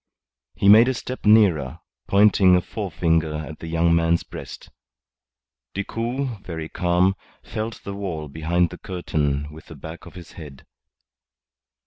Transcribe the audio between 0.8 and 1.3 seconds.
a step